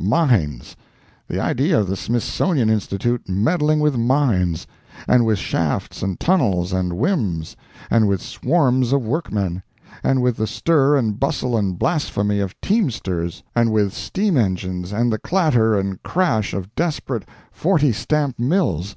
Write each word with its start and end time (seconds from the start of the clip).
Mines! 0.00 0.74
The 1.28 1.38
idea 1.40 1.78
of 1.78 1.86
the 1.86 1.94
Smithsonian 1.94 2.68
Institute 2.68 3.28
meddling 3.28 3.78
with 3.78 3.96
mines; 3.96 4.66
and 5.06 5.24
with 5.24 5.38
shafts 5.38 6.02
and 6.02 6.18
tunnels 6.18 6.72
and 6.72 6.94
whims; 6.94 7.54
and 7.92 8.08
with 8.08 8.20
swarms 8.20 8.90
of 8.92 9.04
workmen; 9.06 9.62
and 10.02 10.20
with 10.20 10.36
the 10.36 10.48
stir 10.48 10.96
and 10.96 11.20
bustle 11.20 11.56
and 11.56 11.78
blasphemy 11.78 12.40
of 12.40 12.60
teamsters; 12.60 13.44
and 13.54 13.70
with 13.70 13.92
steam 13.94 14.36
engines 14.36 14.90
and 14.90 15.12
the 15.12 15.18
clatter 15.20 15.78
and 15.78 16.02
crash 16.02 16.54
of 16.54 16.74
desperate 16.74 17.24
forty 17.52 17.92
stamp 17.92 18.36
mills! 18.36 18.96